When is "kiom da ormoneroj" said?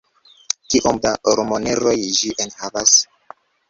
0.69-1.97